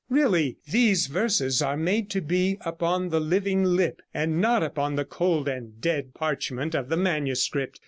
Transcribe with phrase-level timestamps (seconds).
[0.09, 5.05] Really these verses are made to be upon the living lip, and not upon the
[5.05, 7.79] cold and dead parchment of the manuscript.